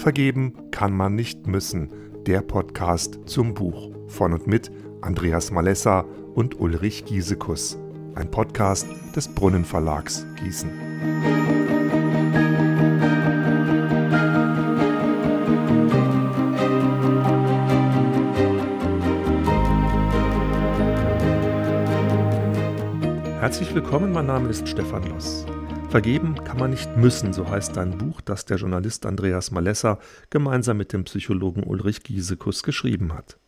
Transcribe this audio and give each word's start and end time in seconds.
Vergeben 0.00 0.54
kann 0.70 0.96
man 0.96 1.14
nicht 1.14 1.46
müssen. 1.46 1.90
Der 2.24 2.40
Podcast 2.40 3.18
zum 3.26 3.52
Buch 3.52 3.90
von 4.06 4.32
und 4.32 4.46
mit 4.46 4.70
Andreas 5.02 5.50
Malessa 5.50 6.06
und 6.34 6.58
Ulrich 6.58 7.04
Giesekus. 7.04 7.76
Ein 8.14 8.30
Podcast 8.30 8.86
des 9.14 9.28
Brunnenverlags 9.28 10.24
Gießen. 10.42 10.70
Herzlich 23.38 23.74
willkommen, 23.74 24.12
mein 24.12 24.24
Name 24.24 24.48
ist 24.48 24.66
Stefan 24.66 25.02
Loss. 25.10 25.44
Vergeben 25.90 26.36
kann 26.44 26.56
man 26.56 26.70
nicht 26.70 26.96
müssen, 26.96 27.32
so 27.32 27.50
heißt 27.50 27.76
ein 27.76 27.98
Buch, 27.98 28.20
das 28.20 28.44
der 28.44 28.58
Journalist 28.58 29.06
Andreas 29.06 29.50
Malessa 29.50 29.98
gemeinsam 30.30 30.76
mit 30.76 30.92
dem 30.92 31.02
Psychologen 31.02 31.64
Ulrich 31.64 32.04
Giesekus 32.04 32.62
geschrieben 32.62 33.12
hat. 33.12 33.38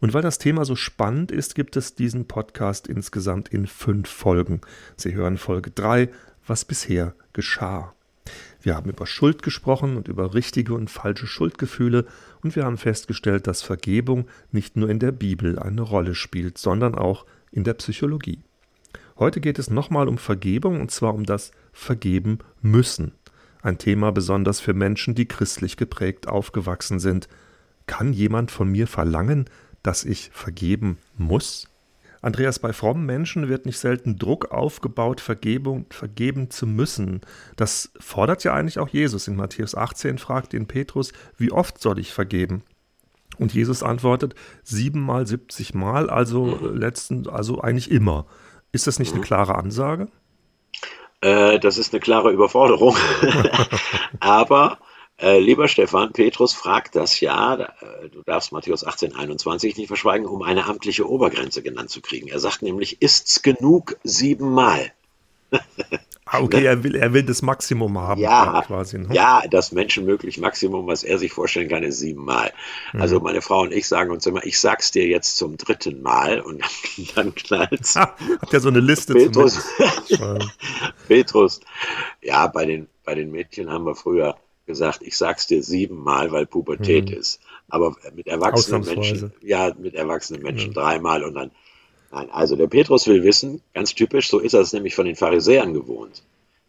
Und 0.00 0.14
weil 0.14 0.22
das 0.22 0.38
Thema 0.38 0.64
so 0.64 0.76
spannend 0.76 1.30
ist, 1.30 1.54
gibt 1.54 1.76
es 1.76 1.96
diesen 1.96 2.26
Podcast 2.26 2.86
insgesamt 2.86 3.50
in 3.50 3.66
fünf 3.66 4.08
Folgen. 4.08 4.62
Sie 4.96 5.12
hören 5.12 5.36
Folge 5.36 5.72
3, 5.72 6.08
was 6.46 6.64
bisher 6.64 7.14
geschah. 7.34 7.92
Wir 8.62 8.76
haben 8.76 8.88
über 8.88 9.06
Schuld 9.06 9.42
gesprochen 9.42 9.98
und 9.98 10.08
über 10.08 10.32
richtige 10.32 10.72
und 10.72 10.88
falsche 10.88 11.26
Schuldgefühle 11.26 12.06
und 12.42 12.56
wir 12.56 12.64
haben 12.64 12.78
festgestellt, 12.78 13.46
dass 13.46 13.60
Vergebung 13.60 14.26
nicht 14.52 14.74
nur 14.74 14.88
in 14.88 15.00
der 15.00 15.12
Bibel 15.12 15.58
eine 15.58 15.82
Rolle 15.82 16.14
spielt, 16.14 16.56
sondern 16.56 16.94
auch 16.94 17.26
in 17.52 17.64
der 17.64 17.74
Psychologie. 17.74 18.38
Heute 19.18 19.42
geht 19.42 19.58
es 19.58 19.68
nochmal 19.68 20.08
um 20.08 20.16
Vergebung 20.16 20.80
und 20.80 20.90
zwar 20.90 21.12
um 21.12 21.26
das 21.26 21.52
Vergeben 21.72 22.38
müssen. 22.62 23.12
Ein 23.62 23.78
Thema 23.78 24.12
besonders 24.12 24.60
für 24.60 24.74
Menschen, 24.74 25.14
die 25.14 25.26
christlich 25.26 25.76
geprägt 25.76 26.28
aufgewachsen 26.28 26.98
sind. 26.98 27.28
Kann 27.86 28.12
jemand 28.12 28.50
von 28.50 28.70
mir 28.70 28.86
verlangen, 28.86 29.46
dass 29.82 30.04
ich 30.04 30.30
vergeben 30.32 30.98
muss? 31.16 31.68
Andreas, 32.22 32.58
bei 32.58 32.72
frommen 32.72 33.06
Menschen 33.06 33.48
wird 33.48 33.64
nicht 33.64 33.78
selten 33.78 34.18
Druck 34.18 34.50
aufgebaut, 34.52 35.20
Vergebung 35.20 35.86
vergeben 35.90 36.50
zu 36.50 36.66
müssen. 36.66 37.22
Das 37.56 37.92
fordert 37.98 38.44
ja 38.44 38.52
eigentlich 38.52 38.78
auch 38.78 38.88
Jesus. 38.88 39.26
In 39.26 39.36
Matthäus 39.36 39.74
18 39.74 40.18
fragt 40.18 40.52
ihn 40.52 40.66
Petrus, 40.66 41.12
wie 41.38 41.50
oft 41.50 41.80
soll 41.80 41.98
ich 41.98 42.12
vergeben? 42.12 42.62
Und 43.38 43.54
Jesus 43.54 43.82
antwortet 43.82 44.34
siebenmal, 44.64 45.26
siebzigmal, 45.26 46.10
also 46.10 46.58
letzten, 46.74 47.26
also 47.26 47.62
eigentlich 47.62 47.90
immer. 47.90 48.26
Ist 48.70 48.86
das 48.86 48.98
nicht 48.98 49.12
eine 49.12 49.20
mhm. 49.20 49.24
klare 49.24 49.54
Ansage? 49.54 50.08
Äh, 51.20 51.58
das 51.58 51.78
ist 51.78 51.92
eine 51.92 52.00
klare 52.00 52.30
Überforderung. 52.30 52.96
Aber, 54.20 54.78
äh, 55.18 55.38
lieber 55.38 55.68
Stefan, 55.68 56.12
Petrus 56.12 56.54
fragt 56.54 56.96
das 56.96 57.20
ja, 57.20 57.54
äh, 57.54 58.08
du 58.08 58.22
darfst 58.22 58.52
Matthäus 58.52 58.84
18, 58.84 59.14
21 59.14 59.76
nicht 59.76 59.88
verschweigen, 59.88 60.26
um 60.26 60.42
eine 60.42 60.66
amtliche 60.66 61.08
Obergrenze 61.08 61.62
genannt 61.62 61.90
zu 61.90 62.00
kriegen. 62.00 62.28
Er 62.28 62.38
sagt 62.38 62.62
nämlich, 62.62 63.02
ist's 63.02 63.42
genug 63.42 63.96
siebenmal? 64.02 64.92
Ah, 66.32 66.42
okay, 66.42 66.60
ne? 66.60 66.66
er 66.66 66.84
will, 66.84 66.94
er 66.94 67.12
will 67.12 67.24
das 67.24 67.42
Maximum 67.42 67.98
haben. 67.98 68.20
Ja, 68.20 68.62
quasi, 68.64 68.98
ne? 68.98 69.08
ja, 69.12 69.42
das 69.50 69.72
menschenmöglich 69.72 70.38
Maximum, 70.38 70.86
was 70.86 71.02
er 71.02 71.18
sich 71.18 71.32
vorstellen 71.32 71.68
kann, 71.68 71.82
ist 71.82 71.98
siebenmal. 71.98 72.52
Mhm. 72.92 73.00
Also 73.00 73.18
meine 73.18 73.42
Frau 73.42 73.62
und 73.62 73.72
ich 73.72 73.88
sagen 73.88 74.12
uns 74.12 74.26
immer, 74.26 74.44
ich 74.46 74.60
sag's 74.60 74.92
dir 74.92 75.08
jetzt 75.08 75.36
zum 75.36 75.56
dritten 75.56 76.02
Mal 76.02 76.40
und 76.40 76.62
dann 77.16 77.34
knallt's. 77.34 77.96
Habt 77.96 78.52
ihr 78.52 78.60
so 78.60 78.68
eine 78.68 78.78
Liste 78.78 79.14
Petrus, 79.14 79.60
Petrus, 81.08 81.60
ja, 82.22 82.46
bei 82.46 82.64
den, 82.64 82.86
bei 83.04 83.16
den 83.16 83.32
Mädchen 83.32 83.68
haben 83.68 83.84
wir 83.84 83.96
früher 83.96 84.36
gesagt, 84.66 85.00
ich 85.02 85.16
sag's 85.16 85.48
dir 85.48 85.64
siebenmal, 85.64 86.30
weil 86.30 86.46
Pubertät 86.46 87.10
mhm. 87.10 87.16
ist. 87.16 87.40
Aber 87.68 87.96
mit 88.14 88.28
erwachsenen 88.28 88.84
Menschen, 88.84 89.32
ja, 89.42 89.72
mit 89.76 89.94
erwachsenen 89.94 90.42
Menschen 90.42 90.72
ja. 90.72 90.80
dreimal 90.80 91.24
und 91.24 91.34
dann 91.34 91.50
Nein, 92.10 92.30
also 92.30 92.56
der 92.56 92.66
Petrus 92.66 93.06
will 93.06 93.22
wissen, 93.22 93.62
ganz 93.72 93.94
typisch, 93.94 94.28
so 94.28 94.38
ist 94.40 94.54
er 94.54 94.60
es 94.60 94.72
nämlich 94.72 94.94
von 94.94 95.06
den 95.06 95.16
Pharisäern 95.16 95.74
gewohnt. 95.74 96.22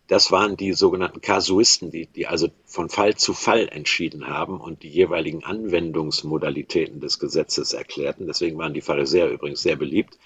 Das 0.08 0.32
waren 0.32 0.58
die 0.58 0.74
sogenannten 0.74 1.22
Kasuisten, 1.22 1.90
die, 1.90 2.06
die 2.06 2.28
also 2.28 2.50
von 2.66 2.90
Fall 2.90 3.16
zu 3.16 3.34
Fall 3.34 3.70
entschieden 3.70 4.28
haben 4.28 4.60
und 4.60 4.84
die 4.84 4.90
jeweiligen 4.90 5.44
Anwendungsmodalitäten 5.44 7.00
des 7.00 7.18
Gesetzes 7.18 7.74
erklärten. 7.74 8.28
Deswegen 8.28 8.58
waren 8.58 8.74
die 8.74 8.82
Pharisäer 8.82 9.30
übrigens 9.30 9.62
sehr 9.62 9.78
beliebt. 9.78 10.20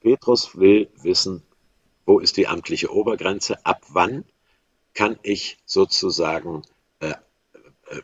Petrus 0.00 0.56
will 0.58 0.88
wissen, 1.02 1.42
wo 2.04 2.18
ist 2.20 2.36
die 2.36 2.46
amtliche 2.46 2.92
Obergrenze, 2.92 3.64
ab 3.64 3.82
wann 3.88 4.24
kann 4.94 5.18
ich 5.22 5.58
sozusagen 5.64 6.62
äh, 7.00 7.10
äh, 7.10 8.02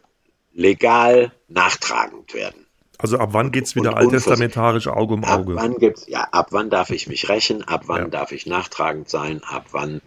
legal 0.53 1.32
nachtragend 1.47 2.34
werden. 2.34 2.62
Also 3.03 3.19
ab 3.19 3.31
wann 3.33 3.51
geht 3.51 3.65
es 3.65 3.75
wieder 3.75 3.97
alttestamentarisch 3.97 4.87
Auge 4.87 5.15
um 5.15 5.25
Auge? 5.25 5.55
Ab 5.55 5.59
wann 5.63 5.75
gibt's, 5.75 6.07
ja, 6.07 6.29
ab 6.31 6.49
wann 6.51 6.71
darf 6.71 6.91
ich 6.91 7.09
mich 7.09 7.29
rächen, 7.29 7.63
ab 7.65 7.83
wann 7.87 8.03
ja. 8.03 8.09
darf 8.09 8.31
ich 8.31 8.47
nachtragend 8.47 9.09
sein, 9.09 9.43
ab 9.43 9.67
wann 9.73 10.01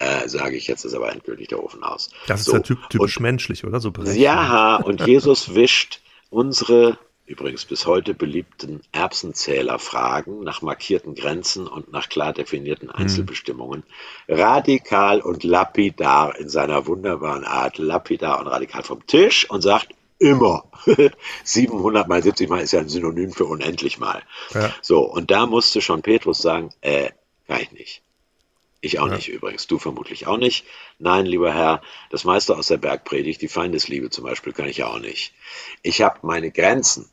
äh, 0.00 0.28
sage 0.28 0.56
ich, 0.56 0.66
jetzt 0.66 0.84
ist 0.84 0.94
aber 0.94 1.12
endgültig 1.12 1.48
der 1.48 1.62
Ofen 1.62 1.84
aus. 1.84 2.10
Das 2.26 2.44
so. 2.44 2.56
ist 2.56 2.68
ja 2.68 2.76
typisch 2.76 3.18
und, 3.18 3.22
menschlich, 3.22 3.64
oder? 3.64 3.80
So 3.80 3.92
ja, 4.14 4.76
und 4.76 5.06
Jesus 5.06 5.54
wischt 5.54 6.00
unsere 6.30 6.98
übrigens 7.30 7.64
bis 7.64 7.86
heute 7.86 8.12
beliebten 8.12 8.80
Erbsenzählerfragen 8.90 10.42
nach 10.42 10.62
markierten 10.62 11.14
Grenzen 11.14 11.68
und 11.68 11.92
nach 11.92 12.08
klar 12.08 12.32
definierten 12.32 12.88
hm. 12.88 12.96
Einzelbestimmungen 12.96 13.84
hm. 14.26 14.36
radikal 14.36 15.20
und 15.20 15.44
lapidar 15.44 16.36
in 16.36 16.48
seiner 16.48 16.88
wunderbaren 16.88 17.44
Art, 17.44 17.78
lapidar 17.78 18.40
und 18.40 18.48
radikal 18.48 18.82
vom 18.82 19.06
Tisch 19.06 19.48
und 19.48 19.62
sagt, 19.62 19.94
immer. 20.20 20.70
700 21.44 22.06
mal 22.06 22.22
70 22.22 22.48
mal 22.48 22.60
ist 22.60 22.72
ja 22.72 22.80
ein 22.80 22.88
Synonym 22.88 23.32
für 23.32 23.46
unendlich 23.46 23.98
mal. 23.98 24.22
Ja. 24.54 24.72
So, 24.80 25.00
und 25.00 25.32
da 25.32 25.46
musste 25.46 25.80
schon 25.80 26.02
Petrus 26.02 26.38
sagen, 26.38 26.70
äh, 26.82 27.10
kann 27.48 27.62
ich 27.62 27.72
nicht. 27.72 28.02
Ich 28.82 28.98
auch 28.98 29.08
ja. 29.08 29.16
nicht 29.16 29.28
übrigens, 29.28 29.66
du 29.66 29.78
vermutlich 29.78 30.26
auch 30.26 30.38
nicht. 30.38 30.64
Nein, 30.98 31.26
lieber 31.26 31.52
Herr, 31.52 31.82
das 32.10 32.24
meiste 32.24 32.56
aus 32.56 32.68
der 32.68 32.78
Bergpredigt, 32.78 33.42
die 33.42 33.48
Feindesliebe 33.48 34.08
zum 34.10 34.24
Beispiel, 34.24 34.52
kann 34.52 34.68
ich 34.68 34.78
ja 34.78 34.86
auch 34.86 35.00
nicht. 35.00 35.34
Ich 35.82 36.00
habe 36.00 36.20
meine 36.22 36.50
Grenzen. 36.50 37.10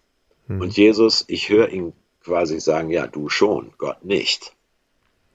Hm. 0.47 0.61
Und 0.61 0.77
Jesus, 0.77 1.25
ich 1.27 1.49
höre 1.49 1.69
ihn 1.69 1.93
quasi 2.23 2.59
sagen, 2.59 2.89
ja, 2.89 3.07
du 3.07 3.29
schon, 3.29 3.73
Gott 3.77 4.05
nicht. 4.05 4.53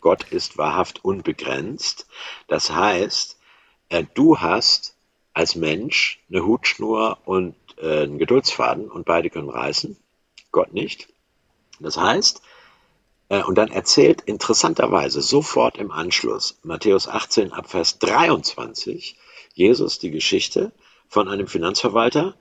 Gott 0.00 0.24
ist 0.30 0.58
wahrhaft 0.58 1.04
unbegrenzt. 1.04 2.06
Das 2.48 2.70
heißt, 2.70 3.38
äh, 3.88 4.04
du 4.14 4.40
hast 4.40 4.96
als 5.34 5.54
Mensch 5.54 6.20
eine 6.30 6.44
Hutschnur 6.44 7.18
und 7.24 7.54
äh, 7.82 8.02
einen 8.02 8.18
Geduldsfaden 8.18 8.90
und 8.90 9.04
beide 9.04 9.28
können 9.28 9.50
reißen. 9.50 9.96
Gott 10.52 10.72
nicht. 10.72 11.08
Das 11.80 11.96
heißt, 11.96 12.42
äh, 13.28 13.42
und 13.42 13.56
dann 13.56 13.70
erzählt 13.70 14.22
interessanterweise 14.22 15.20
sofort 15.20 15.78
im 15.78 15.90
Anschluss 15.90 16.58
Matthäus 16.62 17.08
18 17.08 17.52
ab 17.52 17.70
Vers 17.70 17.98
23 17.98 19.16
Jesus 19.54 19.98
die 19.98 20.10
Geschichte 20.10 20.72
von 21.08 21.28
einem 21.28 21.46
Finanzverwalter, 21.46 22.34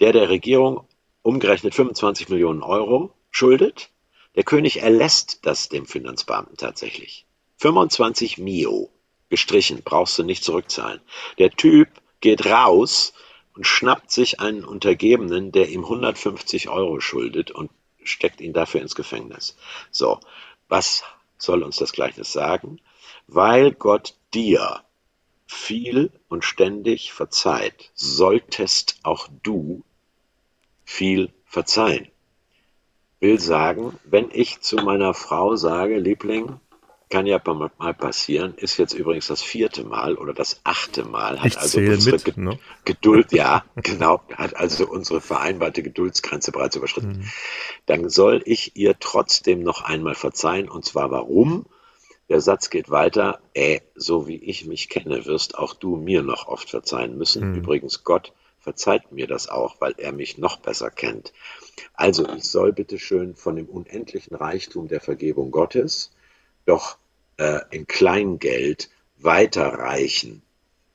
der 0.00 0.12
der 0.12 0.28
Regierung 0.28 0.86
umgerechnet 1.22 1.74
25 1.74 2.28
Millionen 2.28 2.62
Euro 2.62 3.12
schuldet. 3.30 3.90
Der 4.34 4.44
König 4.44 4.82
erlässt 4.82 5.40
das 5.42 5.68
dem 5.68 5.86
Finanzbeamten 5.86 6.56
tatsächlich. 6.56 7.26
25 7.58 8.38
Mio 8.38 8.90
gestrichen, 9.28 9.82
brauchst 9.84 10.18
du 10.18 10.22
nicht 10.22 10.44
zurückzahlen. 10.44 11.00
Der 11.38 11.50
Typ 11.50 11.88
geht 12.20 12.46
raus 12.46 13.12
und 13.54 13.66
schnappt 13.66 14.10
sich 14.10 14.40
einen 14.40 14.64
Untergebenen, 14.64 15.52
der 15.52 15.68
ihm 15.68 15.84
150 15.84 16.68
Euro 16.68 17.00
schuldet 17.00 17.50
und 17.50 17.70
steckt 18.02 18.40
ihn 18.40 18.52
dafür 18.52 18.80
ins 18.80 18.94
Gefängnis. 18.94 19.56
So, 19.90 20.20
was 20.68 21.04
soll 21.38 21.62
uns 21.62 21.76
das 21.76 21.92
Gleichnis 21.92 22.32
sagen? 22.32 22.80
Weil 23.26 23.72
Gott 23.72 24.16
dir 24.34 24.82
viel 25.46 26.10
und 26.28 26.44
ständig 26.44 27.12
verzeiht, 27.12 27.90
solltest 27.94 28.98
auch 29.02 29.28
du 29.42 29.84
viel 30.84 31.32
verzeihen. 31.44 32.08
Will 33.20 33.40
sagen, 33.40 33.98
wenn 34.04 34.30
ich 34.30 34.60
zu 34.60 34.76
meiner 34.76 35.14
Frau 35.14 35.56
sage, 35.56 35.98
Liebling, 35.98 36.60
kann 37.14 37.26
ja 37.26 37.40
mal 37.78 37.94
passieren, 37.94 38.54
ist 38.56 38.76
jetzt 38.76 38.92
übrigens 38.92 39.28
das 39.28 39.40
vierte 39.40 39.84
Mal 39.84 40.16
oder 40.16 40.34
das 40.34 40.60
achte 40.64 41.04
Mal, 41.04 41.38
hat 41.38 41.46
ich 41.46 41.58
also 41.58 41.78
unsere 41.78 42.16
mit, 42.16 42.36
ne? 42.36 42.58
Geduld, 42.84 43.30
ja, 43.30 43.64
genau, 43.76 44.20
hat 44.36 44.56
also 44.56 44.88
unsere 44.88 45.20
vereinbarte 45.20 45.84
Geduldsgrenze 45.84 46.50
bereits 46.50 46.74
überschritten. 46.74 47.18
Mhm. 47.18 47.30
Dann 47.86 48.08
soll 48.08 48.42
ich 48.46 48.74
ihr 48.74 48.98
trotzdem 48.98 49.62
noch 49.62 49.82
einmal 49.82 50.16
verzeihen 50.16 50.68
und 50.68 50.84
zwar 50.84 51.12
warum? 51.12 51.66
Der 52.28 52.40
Satz 52.40 52.68
geht 52.68 52.90
weiter, 52.90 53.38
äh, 53.54 53.78
so 53.94 54.26
wie 54.26 54.42
ich 54.42 54.66
mich 54.66 54.88
kenne, 54.88 55.24
wirst 55.24 55.56
auch 55.56 55.74
du 55.74 55.94
mir 55.94 56.22
noch 56.22 56.48
oft 56.48 56.68
verzeihen 56.68 57.16
müssen. 57.16 57.50
Mhm. 57.50 57.58
Übrigens, 57.58 58.02
Gott 58.02 58.32
verzeiht 58.58 59.12
mir 59.12 59.28
das 59.28 59.48
auch, 59.48 59.76
weil 59.80 59.94
er 59.98 60.10
mich 60.10 60.36
noch 60.36 60.56
besser 60.56 60.90
kennt. 60.90 61.32
Also 61.92 62.28
ich 62.30 62.42
soll 62.42 62.72
bitte 62.72 62.98
schön 62.98 63.36
von 63.36 63.54
dem 63.54 63.66
unendlichen 63.66 64.34
Reichtum 64.34 64.88
der 64.88 65.00
Vergebung 65.00 65.52
Gottes 65.52 66.10
doch 66.66 66.96
äh, 67.36 67.60
in 67.70 67.86
Kleingeld 67.86 68.90
weiterreichen 69.18 70.42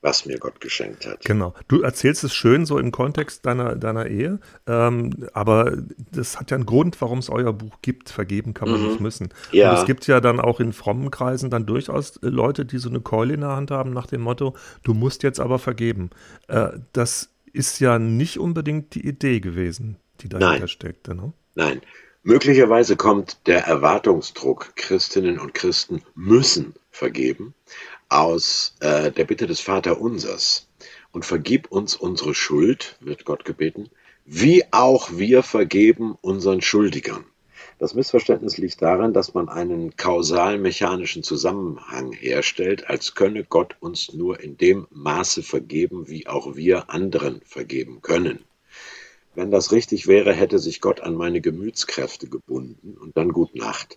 was 0.02 0.26
mir 0.26 0.38
Gott 0.38 0.62
geschenkt 0.62 1.06
hat. 1.06 1.26
Genau. 1.26 1.54
Du 1.68 1.82
erzählst 1.82 2.24
es 2.24 2.34
schön 2.34 2.66
so 2.66 2.78
im 2.78 2.92
Kontext 2.92 3.46
deiner, 3.46 3.76
deiner 3.76 4.08
Ehe, 4.08 4.40
ähm, 4.66 5.28
aber 5.34 5.78
das 6.12 6.40
hat 6.40 6.52
ja 6.52 6.56
einen 6.56 6.66
Grund, 6.66 7.00
warum 7.02 7.20
es 7.20 7.30
euer 7.30 7.52
Buch 7.52 7.80
gibt. 7.82 8.10
Vergeben 8.10 8.54
kann 8.54 8.70
man 8.70 8.82
mhm. 8.82 8.88
nicht 8.88 9.00
müssen. 9.02 9.30
Ja. 9.52 9.72
Und 9.72 9.80
es 9.80 9.86
gibt 9.86 10.08
ja 10.08 10.22
dann 10.22 10.40
auch 10.40 10.60
in 10.60 10.74
frommen 10.74 11.12
Kreisen 11.12 11.50
dann 11.50 11.66
durchaus 11.66 12.20
Leute, 12.22 12.66
die 12.66 12.78
so 12.78 12.90
eine 12.90 13.02
Keule 13.02 13.34
in 13.34 13.42
der 13.42 13.56
Hand 13.56 13.72
haben 13.72 13.92
nach 13.92 14.08
dem 14.08 14.22
Motto, 14.22 14.56
du 14.84 14.94
musst 14.94 15.24
jetzt 15.24 15.40
aber 15.40 15.60
vergeben. 15.60 16.12
Äh, 16.48 16.70
das 16.94 17.30
ist 17.52 17.80
ja 17.80 18.00
nicht 18.00 18.40
unbedingt 18.40 18.96
die 18.96 19.06
Idee 19.06 19.40
gewesen, 19.40 19.98
die 20.22 20.30
dahinter 20.30 20.60
Nein. 20.60 20.68
steckte. 20.68 21.16
Ne? 21.16 21.34
Nein. 21.56 21.82
Möglicherweise 22.30 22.96
kommt 22.96 23.48
der 23.48 23.66
Erwartungsdruck, 23.66 24.76
Christinnen 24.76 25.40
und 25.40 25.56
Christen 25.56 26.04
müssen 26.14 26.76
vergeben, 26.92 27.56
aus 28.08 28.76
äh, 28.82 29.12
der 29.12 29.24
Bitte 29.24 29.48
des 29.48 29.62
Vaterunsers. 29.62 30.68
Und 31.12 31.26
vergib 31.26 31.72
uns 31.72 31.96
unsere 31.96 32.36
Schuld, 32.36 32.98
wird 33.00 33.26
Gott 33.26 33.46
gebeten, 33.46 33.90
wie 34.26 34.64
auch 34.70 35.10
wir 35.12 35.42
vergeben 35.42 36.20
unseren 36.22 36.62
Schuldigern. 36.62 37.26
Das 37.80 37.96
Missverständnis 37.96 38.60
liegt 38.60 38.80
daran, 38.84 39.12
dass 39.12 39.34
man 39.34 39.50
einen 39.50 39.96
kausal-mechanischen 39.96 41.24
Zusammenhang 41.24 42.12
herstellt, 42.12 42.92
als 42.92 43.16
könne 43.16 43.44
Gott 43.44 43.76
uns 43.80 44.14
nur 44.14 44.40
in 44.40 44.56
dem 44.56 44.86
Maße 44.92 45.42
vergeben, 45.42 46.08
wie 46.08 46.28
auch 46.28 46.56
wir 46.56 46.92
anderen 46.92 47.42
vergeben 47.44 48.04
können. 48.04 48.46
Wenn 49.40 49.52
das 49.52 49.72
richtig 49.72 50.08
wäre, 50.08 50.34
hätte 50.34 50.60
sich 50.60 50.82
Gott 50.82 51.00
an 51.00 51.16
meine 51.16 51.40
Gemütskräfte 51.40 52.28
gebunden 52.28 52.98
und 52.98 53.16
dann 53.16 53.32
gut 53.32 53.56
Nacht. 53.56 53.96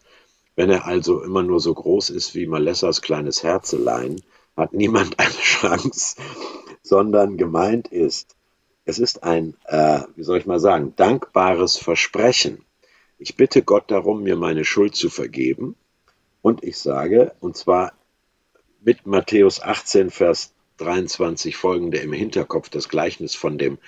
Wenn 0.55 0.71
er 0.71 0.87
also 0.87 1.21
immer 1.21 1.43
nur 1.43 1.59
so 1.59 1.75
groß 1.75 2.11
ist 2.11 2.37
wie 2.37 2.47
Malessas 2.47 3.03
kleines 3.03 3.43
Herzelein, 3.43 4.23
hat 4.57 4.73
niemand 4.73 5.19
eine 5.19 5.33
Chance, 5.33 6.15
sondern 6.85 7.39
gemeint 7.39 7.89
ist, 7.89 8.37
es 8.85 9.01
ist 9.01 9.25
ein, 9.25 9.57
äh, 9.65 10.03
wie 10.15 10.23
soll 10.23 10.39
ich 10.39 10.47
mal 10.47 10.61
sagen, 10.61 10.95
dankbares 10.95 11.77
Versprechen. 11.77 12.65
Ich 13.19 13.35
bitte 13.35 13.63
Gott 13.63 13.91
darum, 13.91 14.23
mir 14.23 14.37
meine 14.37 14.65
Schuld 14.65 14.95
zu 14.95 15.11
vergeben. 15.11 15.75
Und 16.41 16.63
ich 16.63 16.79
sage, 16.79 17.35
und 17.41 17.57
zwar 17.57 17.95
mit 18.81 19.07
Matthäus 19.07 19.61
18, 19.61 20.11
Vers 20.11 20.55
23 20.83 21.57
folgende 21.57 21.99
im 21.99 22.13
Hinterkopf, 22.13 22.69
das 22.69 22.89
Gleichnis 22.89 23.35
von 23.35 23.59
dem 23.59 23.79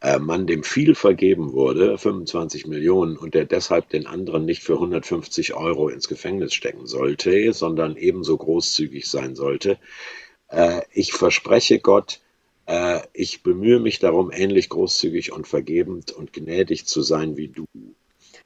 äh, 0.00 0.18
Mann, 0.18 0.46
dem 0.46 0.64
viel 0.64 0.94
vergeben 0.94 1.52
wurde, 1.52 1.96
25 1.96 2.66
Millionen, 2.66 3.16
und 3.16 3.34
der 3.34 3.44
deshalb 3.44 3.88
den 3.88 4.06
anderen 4.06 4.44
nicht 4.44 4.62
für 4.62 4.74
150 4.74 5.54
Euro 5.54 5.88
ins 5.88 6.08
Gefängnis 6.08 6.54
stecken 6.54 6.86
sollte, 6.86 7.52
sondern 7.52 7.96
ebenso 7.96 8.36
großzügig 8.36 9.08
sein 9.08 9.36
sollte. 9.36 9.78
Äh, 10.48 10.82
ich 10.92 11.12
verspreche 11.12 11.78
Gott, 11.78 12.20
äh, 12.66 13.00
ich 13.12 13.42
bemühe 13.42 13.78
mich 13.78 14.00
darum, 14.00 14.32
ähnlich 14.32 14.68
großzügig 14.68 15.32
und 15.32 15.46
vergebend 15.46 16.10
und 16.10 16.32
gnädig 16.32 16.86
zu 16.86 17.02
sein 17.02 17.36
wie 17.36 17.48
du. 17.48 17.66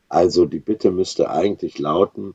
Also 0.08 0.44
die 0.44 0.60
Bitte 0.60 0.90
müsste 0.90 1.30
eigentlich 1.30 1.78
lauten, 1.78 2.34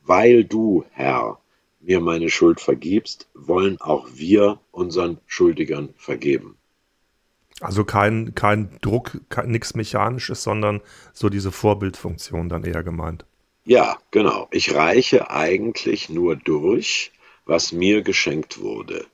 weil 0.00 0.44
du, 0.44 0.84
Herr, 0.92 1.38
mir 1.80 2.00
meine 2.00 2.30
Schuld 2.30 2.60
vergibst, 2.60 3.28
wollen 3.34 3.80
auch 3.80 4.08
wir 4.14 4.60
unseren 4.70 5.18
Schuldigern 5.26 5.94
vergeben. 5.96 6.56
Also 7.60 7.84
kein, 7.84 8.34
kein 8.34 8.70
Druck, 8.80 9.20
nichts 9.44 9.74
Mechanisches, 9.74 10.42
sondern 10.42 10.80
so 11.12 11.28
diese 11.28 11.52
Vorbildfunktion 11.52 12.48
dann 12.48 12.64
eher 12.64 12.82
gemeint. 12.82 13.24
Ja, 13.64 13.98
genau. 14.10 14.48
Ich 14.50 14.74
reiche 14.74 15.30
eigentlich 15.30 16.08
nur 16.08 16.36
durch, 16.36 17.12
was 17.44 17.72
mir 17.72 18.02
geschenkt 18.02 18.60
wurde. 18.60 19.06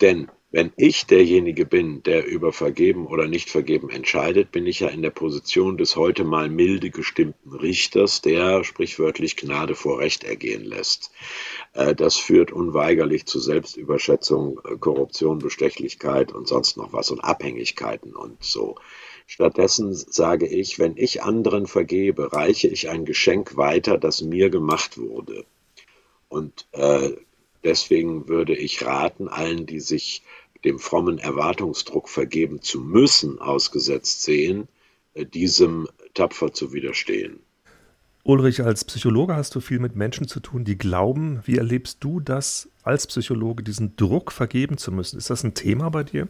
Denn 0.00 0.28
wenn 0.50 0.72
ich 0.76 1.04
derjenige 1.04 1.66
bin, 1.66 2.02
der 2.04 2.26
über 2.26 2.54
Vergeben 2.54 3.06
oder 3.06 3.28
Nicht-Vergeben 3.28 3.90
entscheidet, 3.90 4.50
bin 4.50 4.66
ich 4.66 4.80
ja 4.80 4.88
in 4.88 5.02
der 5.02 5.10
Position 5.10 5.76
des 5.76 5.94
heute 5.94 6.24
mal 6.24 6.48
milde 6.48 6.88
gestimmten 6.88 7.52
Richters, 7.52 8.22
der 8.22 8.64
sprichwörtlich 8.64 9.36
Gnade 9.36 9.74
vor 9.74 9.98
Recht 9.98 10.24
ergehen 10.24 10.64
lässt. 10.64 11.10
Äh, 11.74 11.94
das 11.94 12.16
führt 12.16 12.50
unweigerlich 12.50 13.26
zu 13.26 13.40
Selbstüberschätzung, 13.40 14.58
äh, 14.64 14.76
Korruption, 14.76 15.38
Bestechlichkeit 15.38 16.32
und 16.32 16.48
sonst 16.48 16.78
noch 16.78 16.94
was 16.94 17.10
und 17.10 17.20
Abhängigkeiten 17.20 18.16
und 18.16 18.42
so. 18.42 18.76
Stattdessen 19.26 19.92
sage 19.92 20.46
ich, 20.46 20.78
wenn 20.78 20.96
ich 20.96 21.22
anderen 21.22 21.66
vergebe, 21.66 22.32
reiche 22.32 22.68
ich 22.68 22.88
ein 22.88 23.04
Geschenk 23.04 23.58
weiter, 23.58 23.98
das 23.98 24.22
mir 24.22 24.48
gemacht 24.48 24.96
wurde. 24.96 25.44
Und 26.30 26.66
äh, 26.72 27.10
deswegen 27.62 28.28
würde 28.28 28.56
ich 28.56 28.86
raten, 28.86 29.28
allen, 29.28 29.66
die 29.66 29.80
sich 29.80 30.22
dem 30.64 30.78
frommen 30.78 31.18
Erwartungsdruck 31.18 32.08
vergeben 32.08 32.62
zu 32.62 32.80
müssen 32.80 33.38
ausgesetzt 33.38 34.22
sehen, 34.22 34.68
äh, 35.14 35.24
diesem 35.24 35.88
tapfer 36.14 36.52
zu 36.52 36.72
widerstehen. 36.72 37.40
Ulrich, 38.24 38.62
als 38.62 38.84
Psychologe 38.84 39.36
hast 39.36 39.54
du 39.54 39.60
viel 39.60 39.78
mit 39.78 39.96
Menschen 39.96 40.28
zu 40.28 40.40
tun, 40.40 40.64
die 40.64 40.76
glauben. 40.76 41.40
Wie 41.46 41.56
erlebst 41.56 42.04
du 42.04 42.20
das 42.20 42.68
als 42.82 43.06
Psychologe, 43.06 43.62
diesen 43.62 43.96
Druck 43.96 44.32
vergeben 44.32 44.76
zu 44.76 44.92
müssen? 44.92 45.16
Ist 45.16 45.30
das 45.30 45.44
ein 45.44 45.54
Thema 45.54 45.88
bei 45.88 46.04
dir? 46.04 46.28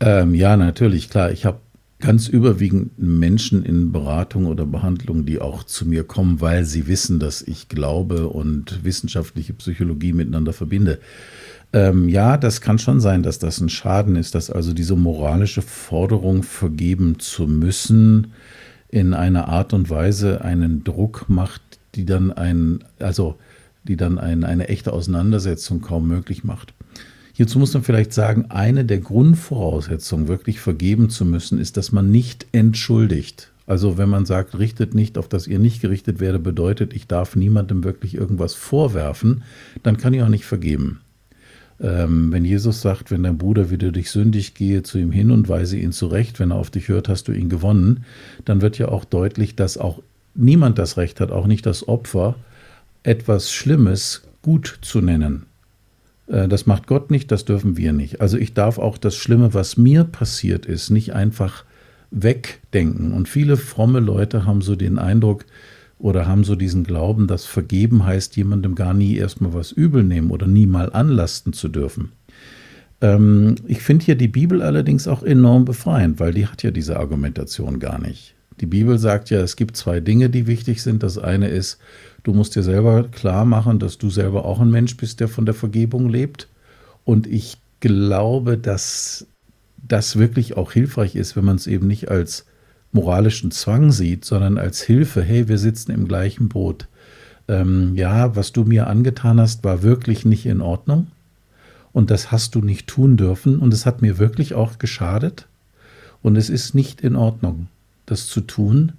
Ähm, 0.00 0.34
ja, 0.34 0.56
natürlich, 0.56 1.10
klar. 1.10 1.30
Ich 1.30 1.44
habe 1.44 1.60
ganz 2.02 2.28
überwiegend 2.28 2.98
Menschen 2.98 3.64
in 3.64 3.92
Beratung 3.92 4.46
oder 4.46 4.66
Behandlung, 4.66 5.24
die 5.24 5.40
auch 5.40 5.62
zu 5.62 5.86
mir 5.86 6.04
kommen, 6.04 6.40
weil 6.40 6.64
sie 6.64 6.86
wissen, 6.88 7.20
dass 7.20 7.40
ich 7.40 7.68
Glaube 7.68 8.28
und 8.28 8.84
wissenschaftliche 8.84 9.54
Psychologie 9.54 10.12
miteinander 10.12 10.52
verbinde. 10.52 10.98
Ähm, 11.72 12.08
ja, 12.08 12.36
das 12.36 12.60
kann 12.60 12.78
schon 12.78 13.00
sein, 13.00 13.22
dass 13.22 13.38
das 13.38 13.60
ein 13.60 13.70
Schaden 13.70 14.16
ist, 14.16 14.34
dass 14.34 14.50
also 14.50 14.74
diese 14.74 14.96
moralische 14.96 15.62
Forderung 15.62 16.42
vergeben 16.42 17.18
zu 17.18 17.46
müssen 17.46 18.32
in 18.88 19.14
einer 19.14 19.48
Art 19.48 19.72
und 19.72 19.88
Weise 19.88 20.42
einen 20.44 20.84
Druck 20.84 21.26
macht, 21.28 21.62
die 21.94 22.04
dann 22.04 22.32
ein, 22.32 22.84
also 22.98 23.36
die 23.84 23.96
dann 23.96 24.18
ein, 24.18 24.44
eine 24.44 24.68
echte 24.68 24.92
Auseinandersetzung 24.92 25.80
kaum 25.80 26.08
möglich 26.08 26.44
macht. 26.44 26.74
Hierzu 27.32 27.58
muss 27.58 27.72
man 27.72 27.82
vielleicht 27.82 28.12
sagen, 28.12 28.46
eine 28.50 28.84
der 28.84 28.98
Grundvoraussetzungen, 28.98 30.28
wirklich 30.28 30.60
vergeben 30.60 31.08
zu 31.08 31.24
müssen, 31.24 31.58
ist, 31.58 31.76
dass 31.76 31.92
man 31.92 32.10
nicht 32.10 32.46
entschuldigt. 32.52 33.50
Also 33.66 33.96
wenn 33.96 34.08
man 34.08 34.26
sagt, 34.26 34.58
richtet 34.58 34.94
nicht, 34.94 35.16
auf 35.16 35.28
das 35.28 35.46
ihr 35.46 35.58
nicht 35.58 35.80
gerichtet 35.80 36.20
werde, 36.20 36.38
bedeutet, 36.38 36.92
ich 36.92 37.06
darf 37.06 37.36
niemandem 37.36 37.84
wirklich 37.84 38.14
irgendwas 38.14 38.54
vorwerfen, 38.54 39.44
dann 39.82 39.96
kann 39.96 40.12
ich 40.12 40.22
auch 40.22 40.28
nicht 40.28 40.44
vergeben. 40.44 41.00
Ähm, 41.80 42.32
wenn 42.32 42.44
Jesus 42.44 42.82
sagt, 42.82 43.10
wenn 43.10 43.22
dein 43.22 43.38
Bruder 43.38 43.70
wieder 43.70 43.92
dich 43.92 44.10
sündig, 44.10 44.54
gehe 44.54 44.82
zu 44.82 44.98
ihm 44.98 45.10
hin 45.10 45.30
und 45.30 45.48
weise 45.48 45.78
ihn 45.78 45.92
zurecht, 45.92 46.38
wenn 46.38 46.50
er 46.50 46.58
auf 46.58 46.70
dich 46.70 46.88
hört, 46.88 47.08
hast 47.08 47.28
du 47.28 47.32
ihn 47.32 47.48
gewonnen, 47.48 48.04
dann 48.44 48.60
wird 48.60 48.78
ja 48.78 48.88
auch 48.88 49.04
deutlich, 49.04 49.56
dass 49.56 49.78
auch 49.78 50.02
niemand 50.34 50.78
das 50.78 50.96
Recht 50.96 51.20
hat, 51.20 51.30
auch 51.30 51.46
nicht 51.46 51.64
das 51.64 51.88
Opfer, 51.88 52.36
etwas 53.02 53.52
Schlimmes 53.52 54.22
gut 54.42 54.78
zu 54.82 55.00
nennen. 55.00 55.46
Äh, 56.26 56.48
das 56.48 56.66
macht 56.66 56.86
Gott 56.86 57.10
nicht, 57.10 57.30
das 57.30 57.44
dürfen 57.44 57.76
wir 57.76 57.92
nicht. 57.92 58.20
Also 58.20 58.38
ich 58.38 58.54
darf 58.54 58.78
auch 58.78 58.98
das 58.98 59.16
Schlimme, 59.16 59.54
was 59.54 59.76
mir 59.76 60.04
passiert 60.04 60.66
ist, 60.66 60.90
nicht 60.90 61.14
einfach 61.14 61.64
wegdenken. 62.10 63.12
Und 63.12 63.28
viele 63.28 63.56
fromme 63.56 64.00
Leute 64.00 64.44
haben 64.44 64.60
so 64.60 64.76
den 64.76 64.98
Eindruck, 64.98 65.44
oder 66.02 66.26
haben 66.26 66.42
so 66.42 66.56
diesen 66.56 66.82
Glauben, 66.82 67.28
dass 67.28 67.44
vergeben 67.44 68.04
heißt, 68.04 68.36
jemandem 68.36 68.74
gar 68.74 68.92
nie 68.92 69.16
erstmal 69.16 69.54
was 69.54 69.70
übel 69.70 70.02
nehmen 70.02 70.32
oder 70.32 70.48
nie 70.48 70.66
mal 70.66 70.92
anlasten 70.92 71.52
zu 71.52 71.68
dürfen. 71.68 72.10
Ähm, 73.00 73.54
ich 73.68 73.82
finde 73.82 74.04
hier 74.04 74.16
die 74.16 74.28
Bibel 74.28 74.62
allerdings 74.62 75.06
auch 75.06 75.22
enorm 75.22 75.64
befreiend, 75.64 76.18
weil 76.18 76.34
die 76.34 76.48
hat 76.48 76.64
ja 76.64 76.72
diese 76.72 76.98
Argumentation 76.98 77.78
gar 77.78 78.00
nicht. 78.00 78.34
Die 78.60 78.66
Bibel 78.66 78.98
sagt 78.98 79.30
ja, 79.30 79.40
es 79.40 79.54
gibt 79.54 79.76
zwei 79.76 80.00
Dinge, 80.00 80.28
die 80.28 80.48
wichtig 80.48 80.82
sind. 80.82 81.04
Das 81.04 81.18
eine 81.18 81.48
ist, 81.48 81.78
du 82.22 82.32
musst 82.32 82.56
dir 82.56 82.62
selber 82.62 83.04
klar 83.04 83.44
machen, 83.44 83.78
dass 83.78 83.98
du 83.98 84.10
selber 84.10 84.44
auch 84.44 84.60
ein 84.60 84.70
Mensch 84.70 84.96
bist, 84.96 85.20
der 85.20 85.28
von 85.28 85.46
der 85.46 85.54
Vergebung 85.54 86.08
lebt. 86.08 86.48
Und 87.04 87.26
ich 87.26 87.58
glaube, 87.80 88.56
dass 88.58 89.26
das 89.76 90.16
wirklich 90.16 90.56
auch 90.56 90.72
hilfreich 90.72 91.16
ist, 91.16 91.36
wenn 91.36 91.44
man 91.44 91.56
es 91.56 91.66
eben 91.66 91.86
nicht 91.86 92.08
als 92.08 92.46
moralischen 92.92 93.50
Zwang 93.50 93.90
sieht, 93.90 94.24
sondern 94.24 94.58
als 94.58 94.82
Hilfe, 94.82 95.22
hey, 95.22 95.48
wir 95.48 95.58
sitzen 95.58 95.92
im 95.92 96.06
gleichen 96.06 96.48
Boot. 96.48 96.86
Ähm, 97.48 97.94
ja, 97.96 98.36
was 98.36 98.52
du 98.52 98.64
mir 98.64 98.86
angetan 98.86 99.40
hast, 99.40 99.64
war 99.64 99.82
wirklich 99.82 100.24
nicht 100.24 100.46
in 100.46 100.60
Ordnung 100.60 101.08
und 101.92 102.10
das 102.10 102.30
hast 102.30 102.54
du 102.54 102.60
nicht 102.60 102.86
tun 102.86 103.16
dürfen 103.16 103.58
und 103.58 103.74
es 103.74 103.86
hat 103.86 104.02
mir 104.02 104.18
wirklich 104.18 104.54
auch 104.54 104.78
geschadet 104.78 105.46
und 106.22 106.36
es 106.36 106.48
ist 106.48 106.74
nicht 106.74 107.00
in 107.00 107.16
Ordnung, 107.16 107.68
das 108.06 108.26
zu 108.26 108.42
tun. 108.42 108.92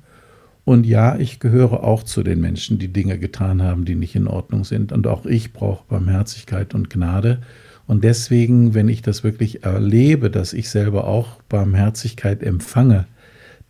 Und 0.66 0.86
ja, 0.86 1.18
ich 1.18 1.40
gehöre 1.40 1.84
auch 1.84 2.04
zu 2.04 2.24
den 2.24 2.40
Menschen, 2.40 2.80
die 2.80 2.92
Dinge 2.92 3.20
getan 3.20 3.62
haben, 3.62 3.84
die 3.84 3.96
nicht 3.96 4.16
in 4.16 4.28
Ordnung 4.28 4.64
sind. 4.64 4.92
Und 4.92 5.08
auch 5.08 5.26
ich 5.26 5.52
brauche 5.52 5.86
Barmherzigkeit 5.88 6.74
und 6.74 6.90
Gnade. 6.90 7.42
Und 7.86 8.04
deswegen, 8.04 8.74
wenn 8.74 8.88
ich 8.88 9.02
das 9.02 9.24
wirklich 9.24 9.64
erlebe, 9.64 10.30
dass 10.30 10.54
ich 10.54 10.70
selber 10.70 11.06
auch 11.06 11.42
Barmherzigkeit 11.50 12.42
empfange, 12.42 13.08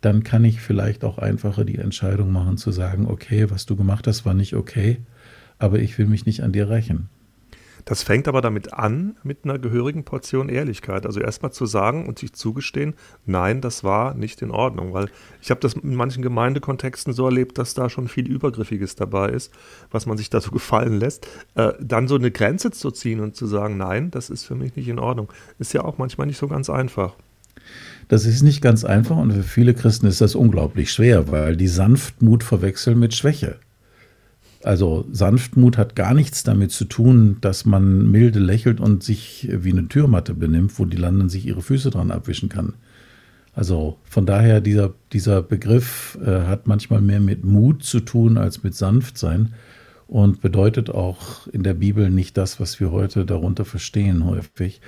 dann 0.00 0.22
kann 0.22 0.44
ich 0.44 0.60
vielleicht 0.60 1.02
auch 1.02 1.18
einfacher 1.18 1.64
die 1.64 1.78
Entscheidung 1.78 2.30
machen 2.30 2.58
zu 2.58 2.70
sagen, 2.70 3.06
okay, 3.06 3.50
was 3.50 3.66
du 3.66 3.74
gemacht 3.74 4.06
hast, 4.06 4.24
war 4.24 4.34
nicht 4.34 4.54
okay, 4.54 4.98
aber 5.58 5.80
ich 5.80 5.98
will 5.98 6.06
mich 6.06 6.26
nicht 6.26 6.42
an 6.42 6.52
dir 6.52 6.68
rächen. 6.68 7.08
Das 7.84 8.02
fängt 8.02 8.28
aber 8.28 8.40
damit 8.40 8.72
an, 8.72 9.16
mit 9.22 9.44
einer 9.44 9.58
gehörigen 9.58 10.04
Portion 10.04 10.48
Ehrlichkeit. 10.48 11.04
Also 11.04 11.20
erstmal 11.20 11.52
zu 11.52 11.66
sagen 11.66 12.06
und 12.06 12.18
sich 12.18 12.32
zugestehen, 12.32 12.94
nein, 13.26 13.60
das 13.60 13.84
war 13.84 14.14
nicht 14.14 14.40
in 14.42 14.50
Ordnung. 14.50 14.92
Weil 14.94 15.10
ich 15.42 15.50
habe 15.50 15.60
das 15.60 15.74
in 15.74 15.94
manchen 15.94 16.22
Gemeindekontexten 16.22 17.12
so 17.12 17.26
erlebt, 17.26 17.58
dass 17.58 17.74
da 17.74 17.90
schon 17.90 18.08
viel 18.08 18.26
Übergriffiges 18.26 18.96
dabei 18.96 19.30
ist, 19.30 19.52
was 19.90 20.06
man 20.06 20.16
sich 20.16 20.30
da 20.30 20.40
so 20.40 20.50
gefallen 20.52 20.98
lässt. 20.98 21.26
Äh, 21.54 21.72
dann 21.80 22.08
so 22.08 22.14
eine 22.14 22.30
Grenze 22.30 22.70
zu 22.70 22.90
ziehen 22.90 23.20
und 23.20 23.36
zu 23.36 23.46
sagen, 23.46 23.76
nein, 23.76 24.10
das 24.10 24.30
ist 24.30 24.44
für 24.44 24.54
mich 24.54 24.76
nicht 24.76 24.88
in 24.88 24.98
Ordnung, 24.98 25.32
ist 25.58 25.74
ja 25.74 25.84
auch 25.84 25.98
manchmal 25.98 26.26
nicht 26.26 26.38
so 26.38 26.48
ganz 26.48 26.70
einfach. 26.70 27.14
Das 28.08 28.26
ist 28.26 28.42
nicht 28.42 28.60
ganz 28.60 28.84
einfach 28.84 29.16
und 29.16 29.32
für 29.32 29.42
viele 29.42 29.74
Christen 29.74 30.06
ist 30.06 30.20
das 30.20 30.34
unglaublich 30.34 30.92
schwer, 30.92 31.30
weil 31.30 31.56
die 31.56 31.68
Sanftmut 31.68 32.42
verwechseln 32.42 32.98
mit 32.98 33.14
Schwäche. 33.14 33.58
Also 34.64 35.04
Sanftmut 35.12 35.76
hat 35.76 35.94
gar 35.94 36.14
nichts 36.14 36.42
damit 36.42 36.72
zu 36.72 36.86
tun, 36.86 37.36
dass 37.42 37.66
man 37.66 38.10
milde 38.10 38.38
lächelt 38.38 38.80
und 38.80 39.02
sich 39.02 39.46
wie 39.50 39.72
eine 39.72 39.88
Türmatte 39.88 40.32
benimmt, 40.32 40.78
wo 40.78 40.86
die 40.86 40.96
Landen 40.96 41.28
sich 41.28 41.46
ihre 41.46 41.60
Füße 41.60 41.90
dran 41.90 42.10
abwischen 42.10 42.48
kann. 42.48 42.72
Also 43.54 43.98
von 44.04 44.24
daher, 44.24 44.62
dieser, 44.62 44.94
dieser 45.12 45.42
Begriff 45.42 46.18
äh, 46.24 46.46
hat 46.46 46.66
manchmal 46.66 47.02
mehr 47.02 47.20
mit 47.20 47.44
Mut 47.44 47.84
zu 47.84 48.00
tun 48.00 48.38
als 48.38 48.62
mit 48.62 48.74
Sanftsein 48.74 49.52
und 50.08 50.40
bedeutet 50.40 50.90
auch 50.90 51.46
in 51.48 51.62
der 51.62 51.74
Bibel 51.74 52.08
nicht 52.08 52.36
das, 52.38 52.58
was 52.58 52.80
wir 52.80 52.90
heute 52.90 53.26
darunter 53.26 53.66
verstehen 53.66 54.24
häufig. 54.24 54.80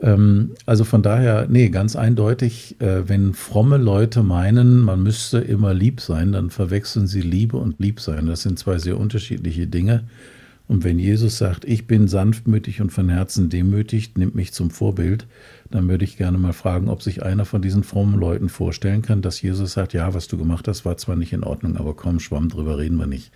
Ähm, 0.00 0.52
also 0.66 0.84
von 0.84 1.02
daher, 1.02 1.46
nee, 1.48 1.68
ganz 1.70 1.96
eindeutig, 1.96 2.76
äh, 2.80 3.08
wenn 3.08 3.34
fromme 3.34 3.78
Leute 3.78 4.22
meinen, 4.22 4.80
man 4.80 5.02
müsste 5.02 5.38
immer 5.38 5.74
lieb 5.74 6.00
sein, 6.00 6.32
dann 6.32 6.50
verwechseln 6.50 7.06
sie 7.06 7.20
Liebe 7.20 7.56
und 7.56 7.78
Liebsein. 7.80 8.26
Das 8.26 8.42
sind 8.42 8.58
zwei 8.58 8.78
sehr 8.78 8.98
unterschiedliche 8.98 9.66
Dinge. 9.66 10.04
Und 10.68 10.84
wenn 10.84 10.98
Jesus 10.98 11.38
sagt, 11.38 11.64
ich 11.64 11.86
bin 11.86 12.08
sanftmütig 12.08 12.82
und 12.82 12.90
von 12.90 13.08
Herzen 13.08 13.48
demütig, 13.48 14.16
nimmt 14.16 14.34
mich 14.34 14.52
zum 14.52 14.70
Vorbild, 14.70 15.26
dann 15.70 15.88
würde 15.88 16.04
ich 16.04 16.18
gerne 16.18 16.36
mal 16.36 16.52
fragen, 16.52 16.90
ob 16.90 17.02
sich 17.02 17.22
einer 17.22 17.46
von 17.46 17.62
diesen 17.62 17.82
frommen 17.82 18.20
Leuten 18.20 18.50
vorstellen 18.50 19.00
kann, 19.00 19.22
dass 19.22 19.40
Jesus 19.40 19.72
sagt, 19.72 19.94
ja, 19.94 20.12
was 20.12 20.28
du 20.28 20.36
gemacht 20.36 20.68
hast, 20.68 20.84
war 20.84 20.98
zwar 20.98 21.16
nicht 21.16 21.32
in 21.32 21.42
Ordnung, 21.42 21.78
aber 21.78 21.94
komm, 21.94 22.20
schwamm 22.20 22.50
drüber 22.50 22.76
reden 22.76 22.98
wir 22.98 23.06
nicht. 23.06 23.32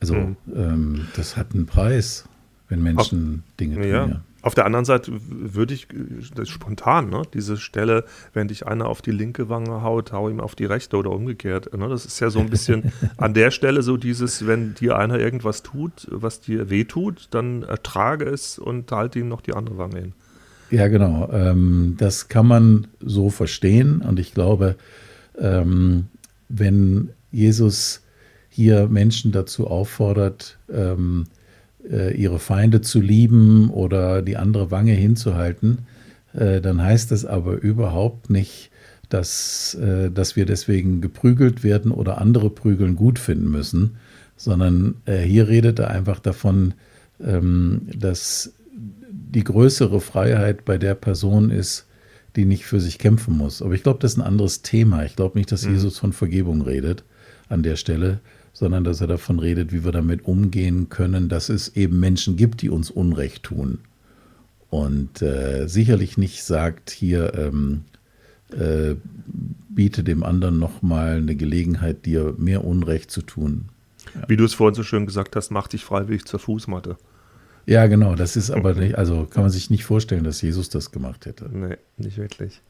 Also 0.00 0.14
mhm. 0.14 0.36
ähm, 0.56 1.00
das 1.14 1.36
hat 1.36 1.54
einen 1.54 1.66
Preis, 1.66 2.24
wenn 2.70 2.82
Menschen 2.82 3.42
Dinge 3.60 3.74
tun. 3.76 3.84
Ja. 3.84 4.06
ja. 4.06 4.20
Auf 4.42 4.56
der 4.56 4.66
anderen 4.66 4.84
Seite 4.84 5.12
würde 5.28 5.72
ich 5.72 5.86
das 6.34 6.48
spontan, 6.48 7.08
ne, 7.10 7.22
diese 7.32 7.56
Stelle, 7.56 8.04
wenn 8.32 8.48
dich 8.48 8.66
einer 8.66 8.86
auf 8.86 9.00
die 9.00 9.12
linke 9.12 9.48
Wange 9.48 9.82
haut, 9.82 10.12
hau 10.12 10.28
ihm 10.28 10.40
auf 10.40 10.56
die 10.56 10.64
rechte 10.64 10.96
oder 10.96 11.12
umgekehrt. 11.12 11.72
Ne, 11.76 11.88
das 11.88 12.04
ist 12.04 12.18
ja 12.18 12.28
so 12.28 12.40
ein 12.40 12.50
bisschen 12.50 12.92
an 13.16 13.34
der 13.34 13.52
Stelle 13.52 13.82
so 13.82 13.96
dieses, 13.96 14.44
wenn 14.46 14.74
dir 14.74 14.98
einer 14.98 15.20
irgendwas 15.20 15.62
tut, 15.62 16.08
was 16.10 16.40
dir 16.40 16.70
wehtut, 16.70 17.28
dann 17.30 17.62
ertrage 17.62 18.24
es 18.24 18.58
und 18.58 18.90
halte 18.90 19.20
ihm 19.20 19.28
noch 19.28 19.42
die 19.42 19.54
andere 19.54 19.78
Wange 19.78 20.00
hin. 20.00 20.12
Ja, 20.70 20.88
genau. 20.88 21.30
Ähm, 21.32 21.94
das 21.98 22.28
kann 22.28 22.48
man 22.48 22.88
so 22.98 23.30
verstehen 23.30 24.02
und 24.02 24.18
ich 24.18 24.34
glaube, 24.34 24.74
ähm, 25.38 26.08
wenn 26.48 27.10
Jesus 27.30 28.02
hier 28.48 28.88
Menschen 28.88 29.30
dazu 29.30 29.68
auffordert, 29.68 30.58
ähm, 30.68 31.26
äh, 31.26 31.41
ihre 31.84 32.38
Feinde 32.38 32.80
zu 32.80 33.00
lieben 33.00 33.70
oder 33.70 34.22
die 34.22 34.36
andere 34.36 34.70
Wange 34.70 34.92
hinzuhalten, 34.92 35.78
äh, 36.34 36.60
dann 36.60 36.82
heißt 36.82 37.10
das 37.10 37.24
aber 37.24 37.60
überhaupt 37.60 38.30
nicht, 38.30 38.70
dass, 39.08 39.74
äh, 39.74 40.10
dass 40.10 40.36
wir 40.36 40.46
deswegen 40.46 41.00
geprügelt 41.00 41.62
werden 41.62 41.90
oder 41.90 42.20
andere 42.20 42.50
Prügeln 42.50 42.96
gut 42.96 43.18
finden 43.18 43.50
müssen, 43.50 43.96
sondern 44.36 44.96
hier 45.06 45.46
redet 45.46 45.78
er 45.78 45.90
einfach 45.90 46.18
davon, 46.18 46.74
ähm, 47.24 47.82
dass 47.96 48.52
die 49.08 49.44
größere 49.44 50.00
Freiheit 50.00 50.64
bei 50.64 50.78
der 50.78 50.94
Person 50.94 51.50
ist, 51.50 51.86
die 52.36 52.44
nicht 52.44 52.64
für 52.64 52.80
sich 52.80 52.98
kämpfen 52.98 53.36
muss. 53.36 53.62
Aber 53.62 53.74
ich 53.74 53.82
glaube, 53.82 53.98
das 54.00 54.12
ist 54.12 54.18
ein 54.18 54.26
anderes 54.26 54.62
Thema. 54.62 55.04
Ich 55.04 55.16
glaube 55.16 55.38
nicht, 55.38 55.52
dass 55.52 55.66
mhm. 55.66 55.74
Jesus 55.74 55.98
von 55.98 56.12
Vergebung 56.12 56.62
redet 56.62 57.04
an 57.48 57.62
der 57.62 57.76
Stelle, 57.76 58.20
sondern 58.52 58.84
dass 58.84 59.00
er 59.00 59.06
davon 59.06 59.38
redet, 59.38 59.72
wie 59.72 59.84
wir 59.84 59.92
damit 59.92 60.24
umgehen 60.24 60.88
können, 60.88 61.28
dass 61.28 61.48
es 61.48 61.76
eben 61.76 62.00
Menschen 62.00 62.36
gibt, 62.36 62.62
die 62.62 62.70
uns 62.70 62.90
Unrecht 62.90 63.44
tun. 63.44 63.78
Und 64.70 65.20
äh, 65.20 65.66
sicherlich 65.68 66.16
nicht 66.16 66.44
sagt, 66.44 66.90
hier 66.90 67.34
ähm, 67.34 67.84
äh, 68.52 68.94
biete 69.68 70.04
dem 70.04 70.22
anderen 70.22 70.58
nochmal 70.58 71.16
eine 71.16 71.34
Gelegenheit, 71.34 72.06
dir 72.06 72.34
mehr 72.38 72.64
Unrecht 72.64 73.10
zu 73.10 73.22
tun. 73.22 73.68
Ja. 74.14 74.28
Wie 74.28 74.36
du 74.36 74.44
es 74.44 74.54
vorhin 74.54 74.74
so 74.74 74.82
schön 74.82 75.06
gesagt 75.06 75.36
hast, 75.36 75.50
mach 75.50 75.68
dich 75.68 75.84
freiwillig 75.84 76.24
zur 76.24 76.40
Fußmatte. 76.40 76.96
Ja, 77.66 77.86
genau, 77.86 78.14
das 78.14 78.36
ist 78.36 78.50
aber 78.52 78.74
nicht, 78.74 78.96
also 78.96 79.24
kann 79.24 79.42
man 79.42 79.50
sich 79.50 79.70
nicht 79.70 79.84
vorstellen, 79.84 80.24
dass 80.24 80.42
Jesus 80.42 80.68
das 80.68 80.90
gemacht 80.90 81.26
hätte. 81.26 81.48
Nee, 81.52 81.76
nicht 81.96 82.18
wirklich. 82.18 82.60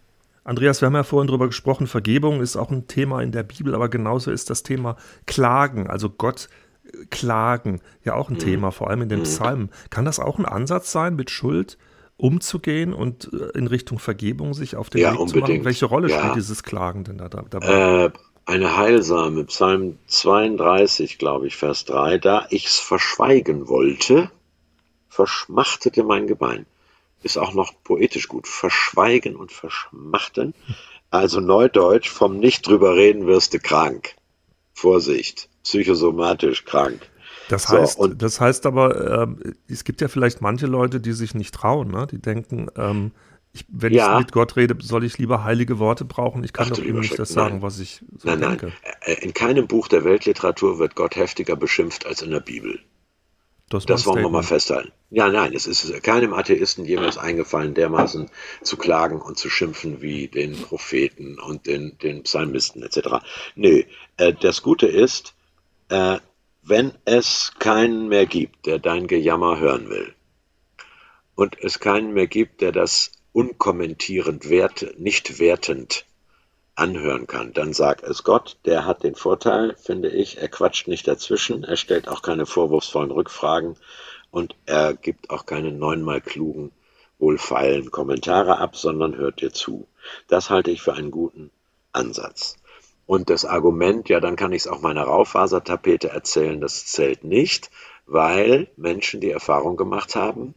Andreas, 0.45 0.81
wir 0.81 0.87
haben 0.87 0.95
ja 0.95 1.05
vorhin 1.05 1.29
darüber 1.29 1.47
gesprochen, 1.47 1.87
Vergebung 1.87 2.41
ist 2.41 2.57
auch 2.57 2.71
ein 2.71 2.89
Thema 2.89 3.23
in 3.23 3.31
der 3.31 3.45
Bibel, 3.45 3.75
aber 3.75 3.89
genauso 3.89 4.31
ist 4.31 4.51
das 4.51 4.63
Thema 4.63 4.97
Klagen, 5.27 5.87
also 5.89 6.11
Gott 6.11 6.49
äh, 6.85 7.07
klagen, 7.07 7.81
ja 8.05 8.15
auch 8.15 8.29
ein 8.29 8.35
mhm. 8.35 8.41
Thema, 8.41 8.73
vor 8.73 8.91
allem 8.91 9.03
in 9.03 9.09
den 9.09 9.21
mhm. 9.21 9.25
Psalmen. 9.25 9.71
Kann 9.91 10.05
das 10.05 10.19
auch 10.19 10.39
ein 10.39 10.45
Ansatz 10.45 10.91
sein, 10.91 11.15
mit 11.15 11.31
Schuld 11.31 11.79
umzugehen 12.17 12.93
und 12.93 13.31
äh, 13.33 13.57
in 13.57 13.69
Richtung 13.69 13.99
Vergebung 13.99 14.55
sich 14.55 14.75
auf 14.75 14.91
den 14.91 15.03
ja, 15.03 15.13
Weg 15.13 15.21
unbedingt. 15.21 15.47
zu 15.47 15.53
machen? 15.53 15.65
Welche 15.65 15.87
Rolle 15.87 16.11
ja. 16.11 16.19
spielt 16.19 16.37
dieses 16.37 16.63
Klagen 16.65 17.05
denn 17.05 17.19
da 17.19 17.29
dabei? 17.29 18.07
Äh, 18.07 18.11
eine 18.45 18.77
heilsame, 18.77 19.45
Psalm 19.45 19.99
32, 20.09 21.19
glaube 21.19 21.47
ich, 21.47 21.57
Vers 21.57 21.85
3, 21.85 22.19
da 22.19 22.47
ich's 22.51 22.81
verschweigen 22.81 23.69
wollte, 23.69 24.31
verschmachtete 25.09 26.03
mein 26.03 26.27
Gebein 26.27 26.67
ist 27.23 27.37
auch 27.37 27.55
noch 27.55 27.73
poetisch 27.85 28.29
gut. 28.29 28.47
Verschweigen 28.47 29.37
und 29.37 29.53
verschmachten. 29.53 30.55
Also 31.11 31.41
Neudeutsch, 31.41 32.09
vom 32.09 32.39
nicht 32.39 32.67
drüber 32.67 32.97
reden 32.97 33.27
wirst 33.27 33.55
du 33.55 33.59
krank. 33.59 34.15
Vorsicht, 34.73 35.49
psychosomatisch 35.63 36.65
krank. 36.65 37.01
Das 37.49 37.69
heißt, 37.69 37.99
so, 37.99 38.07
das 38.07 38.41
heißt 38.41 38.67
aber, 38.67 39.29
äh, 39.29 39.53
es 39.69 39.85
gibt 39.85 40.01
ja 40.01 40.09
vielleicht 40.09 40.41
manche 40.41 40.67
Leute, 40.67 41.01
die 41.01 41.13
sich 41.13 41.35
nicht 41.35 41.55
trauen, 41.55 41.91
ne? 41.91 42.07
die 42.11 42.19
denken, 42.19 42.69
ähm, 42.77 43.13
ich, 43.53 43.67
wenn 43.69 43.93
ja. 43.93 44.15
ich 44.15 44.25
mit 44.25 44.33
Gott 44.33 44.57
rede, 44.57 44.77
soll 44.81 45.05
ich 45.05 45.19
lieber 45.19 45.45
heilige 45.45 45.79
Worte 45.79 46.07
brauchen. 46.07 46.43
Ich 46.43 46.55
kann 46.55 46.69
Ach, 46.71 46.77
doch 46.77 46.83
eben 46.83 47.01
nicht 47.01 47.19
das 47.19 47.29
sagen, 47.29 47.61
was 47.61 47.79
ich 47.79 48.03
so 48.17 48.29
nein, 48.29 48.41
denke. 48.41 48.67
Nein. 48.67 48.95
Äh, 49.03 49.25
in 49.25 49.35
keinem 49.35 49.67
Buch 49.67 49.89
der 49.89 50.05
Weltliteratur 50.05 50.79
wird 50.79 50.95
Gott 50.95 51.17
heftiger 51.17 51.57
beschimpft 51.57 52.07
als 52.07 52.23
in 52.23 52.31
der 52.31 52.41
Bibel. 52.41 52.81
Das, 53.73 53.87
das 53.87 54.07
wollen 54.07 54.23
wir 54.23 54.29
mal 54.29 54.43
festhalten. 54.43 54.93
Ja, 55.11 55.29
nein, 55.29 55.55
es 55.55 55.67
ist 55.67 56.03
keinem 56.03 56.35
Atheisten 56.35 56.85
jemals 56.85 57.17
eingefallen, 57.17 57.73
dermaßen 57.73 58.31
zu 58.63 58.77
klagen 58.77 59.21
und 59.21 59.39
zu 59.39 59.49
schimpfen 59.49 60.03
wie 60.03 60.29
den 60.29 60.53
Propheten 60.53 61.39
und 61.39 61.67
den, 61.67 61.97
den 61.99 62.23
Psalmisten 62.25 62.83
etc. 62.83 63.25
Nö, 63.55 63.83
äh, 64.19 64.35
das 64.35 64.63
Gute 64.63 64.87
ist, 64.87 65.35
äh, 65.89 66.19
wenn 66.63 66.93
es 67.07 67.53
keinen 67.59 68.09
mehr 68.09 68.27
gibt, 68.27 68.67
der 68.67 68.79
dein 68.79 69.07
Gejammer 69.07 69.59
hören 69.59 69.89
will, 69.89 70.15
und 71.35 71.57
es 71.63 71.81
keinen 71.81 72.13
mehr 72.13 72.27
gibt, 72.27 72.61
der 72.61 72.73
das 72.73 73.11
unkommentierend, 73.33 74.51
wert, 74.51 74.95
nicht 74.99 75.39
wertend 75.39 76.05
anhören 76.75 77.27
kann, 77.27 77.53
dann 77.53 77.73
sag 77.73 78.03
es 78.03 78.25
Gott. 78.25 78.57
Der 78.65 78.87
hat 78.87 79.03
den 79.03 79.15
Vorteil, 79.15 79.75
finde 79.77 80.09
ich, 80.09 80.39
er 80.39 80.49
quatscht 80.49 80.89
nicht 80.89 81.07
dazwischen, 81.07 81.65
er 81.65 81.77
stellt 81.77 82.09
auch 82.09 82.23
keine 82.23 82.47
vorwurfsvollen 82.47 83.11
Rückfragen 83.11 83.77
und 84.31 84.55
er 84.67 84.95
gibt 84.95 85.31
auch 85.31 85.47
keine 85.47 85.73
neunmal 85.73 86.21
klugen, 86.21 86.73
wohlfeilen 87.19 87.91
Kommentare 87.91 88.59
ab, 88.59 88.77
sondern 88.77 89.17
hört 89.17 89.41
dir 89.41 89.53
zu. 89.53 89.87
Das 90.29 90.51
halte 90.51 90.71
ich 90.71 90.83
für 90.83 90.95
einen 90.95 91.11
guten 91.11 91.51
Ansatz. 91.93 92.57
Und 93.07 93.31
das 93.31 93.45
Argument, 93.45 94.09
ja, 94.09 94.21
dann 94.21 94.37
kann 94.37 94.53
ich 94.53 94.63
es 94.63 94.69
auch 94.69 94.81
meiner 94.81 95.03
Raufasertapete 95.03 96.09
erzählen, 96.09 96.61
das 96.61 96.87
zählt 96.87 97.25
nicht, 97.25 97.71
weil 98.07 98.69
Menschen 98.77 99.21
die 99.21 99.31
Erfahrung 99.31 99.77
gemacht 99.77 100.17
haben, 100.17 100.55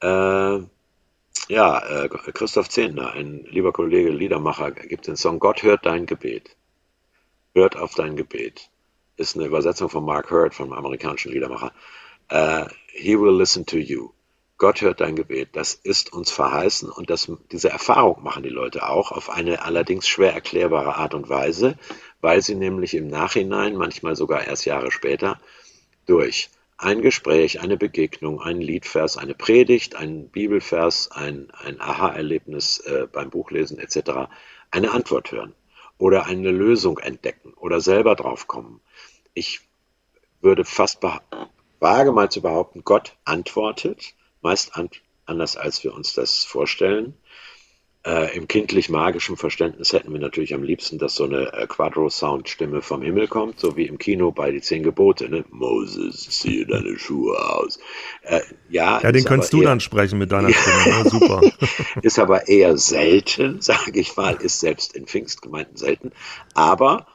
äh, 0.00 0.60
ja, 1.50 2.04
äh, 2.04 2.08
Christoph 2.08 2.68
Zehntner, 2.68 3.12
ein 3.12 3.44
lieber 3.50 3.72
Kollege, 3.72 4.10
Liedermacher, 4.10 4.70
gibt 4.70 5.08
den 5.08 5.16
Song 5.16 5.40
Gott 5.40 5.64
hört 5.64 5.84
dein 5.84 6.06
Gebet. 6.06 6.56
Hört 7.54 7.76
auf 7.76 7.94
dein 7.94 8.14
Gebet. 8.14 8.70
Ist 9.16 9.34
eine 9.34 9.46
Übersetzung 9.46 9.88
von 9.88 10.04
Mark 10.04 10.30
Hurt, 10.30 10.54
vom 10.54 10.72
amerikanischen 10.72 11.32
Liedermacher. 11.32 11.72
Uh, 12.32 12.66
he 12.86 13.18
will 13.18 13.36
listen 13.36 13.66
to 13.66 13.78
you. 13.78 14.10
Gott 14.58 14.80
hört 14.80 15.00
dein 15.00 15.16
Gebet. 15.16 15.48
Das 15.54 15.74
ist 15.74 16.12
uns 16.12 16.30
verheißen 16.30 16.88
und 16.88 17.10
das, 17.10 17.32
diese 17.50 17.70
Erfahrung 17.70 18.22
machen 18.22 18.44
die 18.44 18.48
Leute 18.48 18.88
auch 18.88 19.10
auf 19.10 19.28
eine 19.28 19.64
allerdings 19.64 20.06
schwer 20.06 20.32
erklärbare 20.32 20.94
Art 20.94 21.14
und 21.14 21.28
Weise, 21.28 21.76
weil 22.20 22.42
sie 22.42 22.54
nämlich 22.54 22.94
im 22.94 23.08
Nachhinein, 23.08 23.74
manchmal 23.74 24.14
sogar 24.14 24.46
erst 24.46 24.66
Jahre 24.66 24.92
später, 24.92 25.40
durch 26.06 26.48
ein 26.80 27.02
Gespräch, 27.02 27.60
eine 27.60 27.76
Begegnung, 27.76 28.40
ein 28.40 28.60
Liedvers, 28.60 29.18
eine 29.18 29.34
Predigt, 29.34 29.96
ein 29.96 30.30
Bibelvers, 30.30 31.10
ein, 31.10 31.52
ein 31.62 31.78
Aha-Erlebnis 31.80 32.78
äh, 32.80 33.06
beim 33.10 33.28
Buchlesen 33.28 33.78
etc. 33.78 34.30
eine 34.70 34.92
Antwort 34.92 35.30
hören 35.30 35.54
oder 35.98 36.26
eine 36.26 36.50
Lösung 36.50 36.98
entdecken 36.98 37.52
oder 37.54 37.80
selber 37.80 38.14
draufkommen. 38.14 38.80
Ich 39.34 39.60
würde 40.40 40.64
fast 40.64 41.02
wage 41.80 42.12
mal 42.12 42.30
zu 42.30 42.40
behaupten, 42.40 42.82
Gott 42.82 43.14
antwortet, 43.24 44.14
meist 44.40 44.74
an, 44.74 44.88
anders, 45.26 45.58
als 45.58 45.84
wir 45.84 45.94
uns 45.94 46.14
das 46.14 46.44
vorstellen. 46.44 47.14
Äh, 48.02 48.34
Im 48.34 48.48
kindlich-magischen 48.48 49.36
Verständnis 49.36 49.92
hätten 49.92 50.10
wir 50.10 50.20
natürlich 50.20 50.54
am 50.54 50.62
liebsten, 50.62 50.96
dass 50.96 51.14
so 51.14 51.24
eine 51.24 51.52
äh, 51.52 51.66
Quadro-Sound-Stimme 51.66 52.80
vom 52.80 53.02
Himmel 53.02 53.28
kommt, 53.28 53.60
so 53.60 53.76
wie 53.76 53.86
im 53.86 53.98
Kino 53.98 54.32
bei 54.32 54.50
die 54.50 54.62
Zehn 54.62 54.82
Gebote. 54.82 55.28
Ne? 55.28 55.44
Moses, 55.50 56.30
ziehe 56.30 56.64
deine 56.64 56.98
Schuhe 56.98 57.38
aus. 57.38 57.78
Äh, 58.22 58.40
ja, 58.70 59.00
ja 59.02 59.12
den 59.12 59.26
könntest 59.26 59.52
du 59.52 59.60
eher, 59.60 59.68
dann 59.68 59.80
sprechen 59.80 60.18
mit 60.18 60.32
deiner 60.32 60.50
Stimme. 60.50 61.02
Ne? 61.02 61.10
Super. 61.10 61.42
ist 62.02 62.18
aber 62.18 62.48
eher 62.48 62.78
selten, 62.78 63.60
sage 63.60 64.00
ich 64.00 64.16
mal, 64.16 64.36
ist 64.36 64.60
selbst 64.60 64.96
in 64.96 65.06
Pfingstgemeinden 65.06 65.76
selten. 65.76 66.12
Aber 66.54 67.06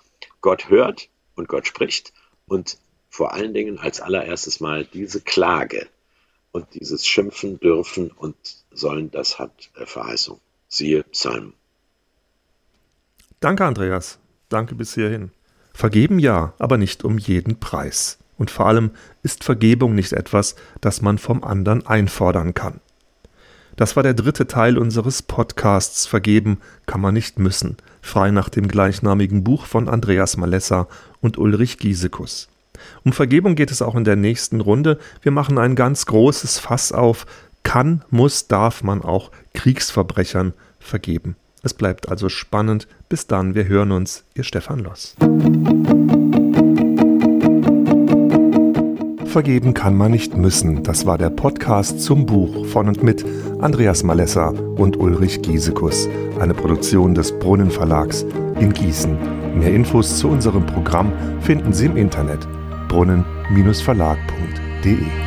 Gott 0.42 0.70
hört 0.70 1.10
und 1.34 1.48
Gott 1.48 1.65
spricht 1.65 2.13
und 2.48 2.77
vor 3.10 3.34
allen 3.34 3.56
Dingen 3.56 3.80
als 3.80 4.01
allererstes 4.01 4.60
mal 4.60 4.86
diese 4.86 5.22
Klage 5.22 5.88
und 6.51 6.68
dieses 6.75 7.08
Schimpfen 7.08 7.60
dürfen 7.60 8.12
und 8.12 8.36
sollen, 8.70 9.10
das 9.10 9.39
hat 9.39 9.72
äh, 9.75 9.88
Verheißung. 9.88 10.39
Siehe 10.75 11.03
Psalm. 11.03 11.53
Danke, 13.39 13.63
Andreas. 13.63 14.20
Danke 14.50 14.75
bis 14.75 14.94
hierhin. 14.94 15.32
Vergeben 15.74 16.20
ja, 16.20 16.53
aber 16.60 16.77
nicht 16.77 17.05
um 17.05 17.17
jeden 17.17 17.62
Preis. 17.62 18.17
Und 18.38 18.51
vor 18.51 18.65
allem 18.65 18.91
ist 19.24 19.46
Vergebung 19.46 19.96
nicht 19.96 20.12
etwas, 20.12 20.58
das 20.82 21.01
man 21.01 21.17
vom 21.17 21.46
anderen 21.46 21.88
einfordern 21.88 22.53
kann. 22.53 22.82
Das 23.77 23.96
war 23.96 24.03
der 24.03 24.15
dritte 24.15 24.48
Teil 24.48 24.77
unseres 24.77 25.22
Podcasts 25.22 26.08
Vergeben 26.08 26.60
kann 26.88 27.00
man 27.00 27.13
nicht 27.13 27.39
müssen, 27.39 27.77
frei 28.01 28.32
nach 28.32 28.50
dem 28.50 28.67
gleichnamigen 28.67 29.46
Buch 29.46 29.67
von 29.67 29.88
Andreas 29.88 30.36
Malessa 30.36 30.89
und 31.22 31.38
Ulrich 31.38 31.77
Giesekus. 31.77 32.50
Um 33.05 33.13
Vergebung 33.13 33.55
geht 33.55 33.72
es 33.72 33.82
auch 33.82 33.96
in 33.96 34.03
der 34.03 34.17
nächsten 34.17 34.60
Runde. 34.60 35.00
Wir 35.22 35.32
machen 35.32 35.58
ein 35.58 35.75
ganz 35.75 36.05
großes 36.05 36.60
Fass 36.60 36.91
auf. 36.91 37.25
Kann, 37.65 38.05
muss, 38.10 38.48
darf 38.48 38.84
man 38.84 39.01
auch 39.01 39.31
Kriegsverbrechern 39.53 40.53
vergeben. 40.79 41.36
Es 41.63 41.74
bleibt 41.74 42.07
also 42.07 42.29
spannend. 42.29 42.88
Bis 43.10 43.27
dann, 43.27 43.55
wir 43.55 43.67
hören 43.67 43.91
uns. 43.91 44.24
Ihr 44.36 44.43
Stefan 44.43 44.79
Loss. 44.79 45.15
Vergeben 49.25 49.74
kann 49.74 49.98
man 49.98 50.12
nicht 50.12 50.38
müssen. 50.38 50.84
Das 50.84 51.07
war 51.07 51.17
der 51.17 51.31
Podcast 51.31 52.00
zum 52.00 52.25
Buch 52.25 52.65
von 52.67 52.88
und 52.88 53.03
mit 53.03 53.25
Andreas 53.60 54.03
Malessa 54.03 54.50
und 54.50 54.95
Ulrich 54.95 55.41
Giesekus, 55.41 56.07
eine 56.39 56.53
Produktion 56.53 57.15
des 57.15 57.38
Brunnen 57.39 57.72
Verlags 57.72 58.25
in 58.60 58.72
Gießen. 58.72 59.57
Mehr 59.57 59.74
Infos 59.74 60.19
zu 60.19 60.29
unserem 60.29 60.67
Programm 60.67 61.12
finden 61.41 61.74
Sie 61.74 61.88
im 61.88 61.98
Internet 61.98 62.48
brunnen-verlag.de. 62.88 65.25